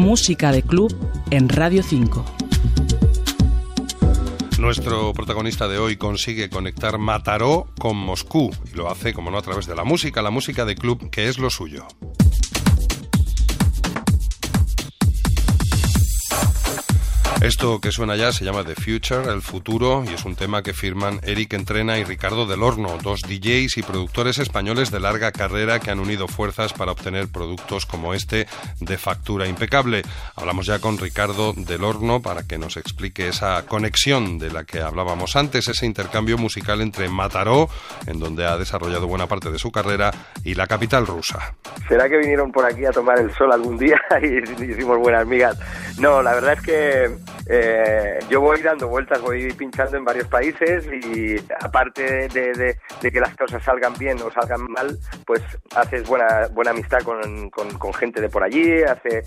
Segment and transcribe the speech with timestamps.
[0.00, 0.96] Música de Club
[1.30, 2.24] en Radio 5.
[4.58, 9.42] Nuestro protagonista de hoy consigue conectar Mataró con Moscú y lo hace, como no, a
[9.42, 11.86] través de la música, la música de club, que es lo suyo.
[17.40, 20.74] Esto que suena ya se llama The Future, el futuro, y es un tema que
[20.74, 25.80] firman Eric Entrena y Ricardo del Horno, dos DJs y productores españoles de larga carrera
[25.80, 28.46] que han unido fuerzas para obtener productos como este
[28.80, 30.02] de factura impecable.
[30.36, 34.82] Hablamos ya con Ricardo del Horno para que nos explique esa conexión de la que
[34.82, 37.70] hablábamos antes, ese intercambio musical entre Mataró,
[38.06, 40.10] en donde ha desarrollado buena parte de su carrera,
[40.44, 41.54] y la capital rusa.
[41.88, 45.58] ¿Será que vinieron por aquí a tomar el sol algún día y hicimos buenas migas?
[45.98, 50.84] No, la verdad es que eh, yo voy dando vueltas, voy pinchando en varios países
[50.86, 55.42] y aparte de, que las cosas salgan bien o salgan mal, pues
[55.74, 59.24] haces buena buena amistad con, con, gente de por allí, hace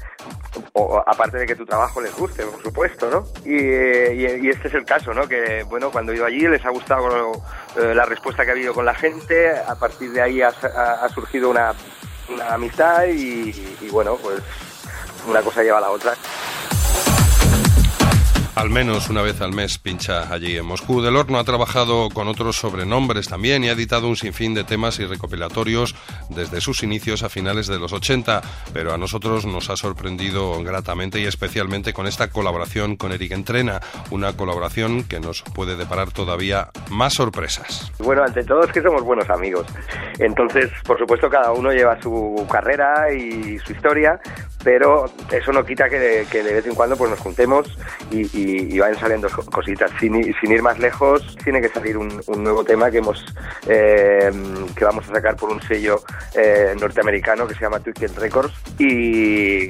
[0.74, 3.26] o, aparte de que tu trabajo les guste, por supuesto, ¿no?
[3.46, 5.28] Y, y, este es el caso, ¿no?
[5.28, 7.44] Que bueno, cuando he ido allí les ha gustado
[7.78, 10.52] eh, la respuesta que ha habido con la gente, a partir de ahí ha,
[11.10, 11.74] surgido una,
[12.30, 14.42] una amistad y, y bueno, pues
[15.28, 16.14] una cosa lleva a la otra.
[18.56, 21.02] Al menos una vez al mes pincha allí en Moscú.
[21.02, 25.00] Del Horno ha trabajado con otros sobrenombres también y ha editado un sinfín de temas
[25.00, 25.96] y recopilatorios
[26.30, 31.20] desde sus inicios a finales de los 80, pero a nosotros nos ha sorprendido gratamente
[31.20, 33.82] y especialmente con esta colaboración con Eric Entrena,
[34.12, 37.92] una colaboración que nos puede deparar todavía más sorpresas.
[37.98, 39.66] Bueno, ante todo es que somos buenos amigos.
[40.20, 44.20] Entonces, por supuesto, cada uno lleva su carrera y su historia,
[44.64, 47.68] pero eso no quita que de, que de vez en cuando pues nos juntemos
[48.12, 49.92] y, vayan saliendo cositas.
[50.00, 53.24] Sin, ir más lejos, tiene que salir un, nuevo tema que hemos
[53.68, 54.32] eh,
[54.76, 56.02] que vamos a sacar por un sello
[56.36, 59.70] eh, norteamericano que se llama Twinkle Records y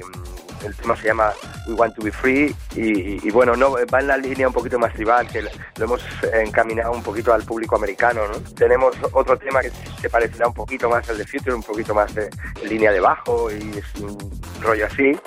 [0.66, 1.33] el tema se llama
[1.67, 4.93] We Want to Be Free y, bueno, no va en la línea un poquito más
[4.93, 6.02] tribal, que lo hemos
[6.33, 8.27] encaminado un poquito al público americano.
[8.27, 8.39] ¿no?
[8.54, 9.71] Tenemos otro tema que
[10.02, 12.30] se parecerá un poquito más al de Future, un poquito más de,
[12.64, 14.17] línea de bajo y es un
[14.61, 15.17] rollo así.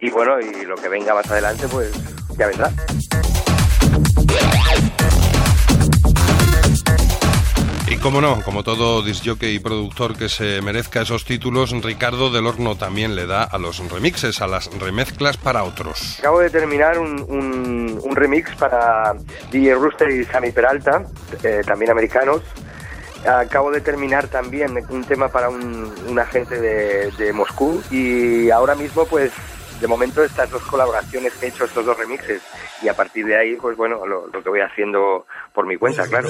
[0.00, 1.92] Y bueno, y lo que venga más adelante, pues
[2.36, 2.70] ya vendrá.
[7.96, 12.46] Y como no, como todo disjockey y productor que se merezca esos títulos, Ricardo del
[12.46, 16.18] Horno también le da a los remixes, a las remezclas para otros.
[16.18, 19.14] Acabo de terminar un, remix para
[19.50, 21.06] DJ Rooster y Sammy Peralta,
[21.42, 22.42] eh, también americanos.
[23.26, 29.06] Acabo de terminar también un tema para un, agente de, de Moscú y ahora mismo
[29.06, 29.32] pues
[29.80, 32.42] de momento estas dos colaboraciones que he hecho, estos dos remixes,
[32.82, 36.28] y a partir de ahí, pues bueno, lo, que voy haciendo por mi cuenta, claro.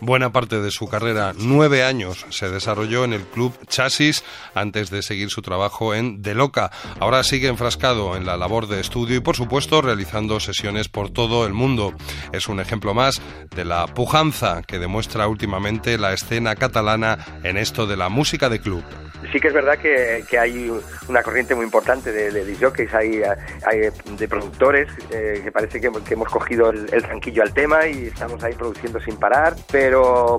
[0.00, 4.22] Buena parte de su carrera, nueve años, se desarrolló en el club Chasis
[4.54, 6.70] antes de seguir su trabajo en De Loca.
[7.00, 11.46] Ahora sigue enfrascado en la labor de estudio y, por supuesto, realizando sesiones por todo
[11.46, 11.94] el mundo.
[12.32, 13.22] Es un ejemplo más
[13.54, 18.60] de la pujanza que demuestra últimamente la escena catalana en esto de la música de
[18.60, 18.84] club
[19.32, 20.70] sí que es verdad que, hay
[21.08, 23.22] una corriente muy importante de, de hay,
[23.64, 23.80] hay,
[24.18, 28.54] de productores eh, que parece que, hemos cogido el, tranquillo al tema y estamos ahí
[28.54, 29.85] produciendo sin parar, pero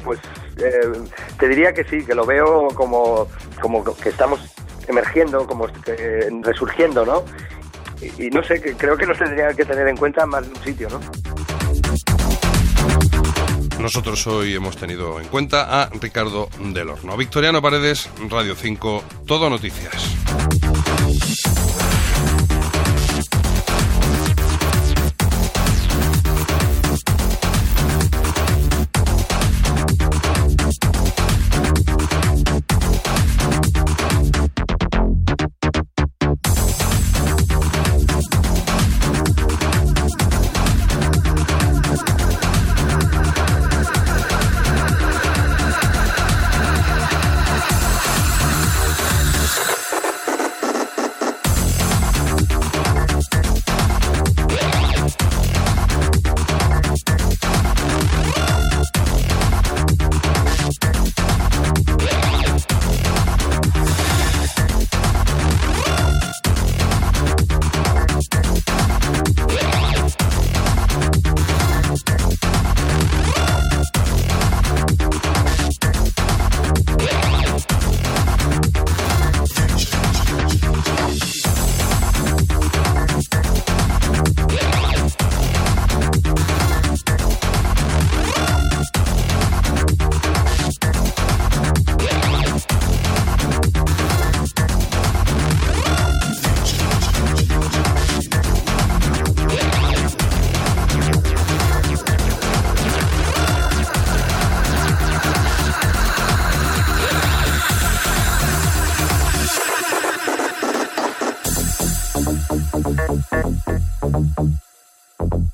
[0.04, 0.20] pues
[0.58, 0.82] eh,
[1.40, 3.28] te diría que sí, que lo veo como,
[3.62, 4.40] como que estamos
[4.88, 7.24] emergiendo, como eh, resurgiendo, ¿no?
[8.20, 10.88] Y, no sé, creo que nos tendría que tener en cuenta más de un sitio,
[10.90, 11.00] ¿no?
[13.80, 17.16] Nosotros hoy hemos tenido en cuenta a Ricardo del Horno.
[17.18, 20.47] Victoriano Paredes, Radio 5, Todo Noticias.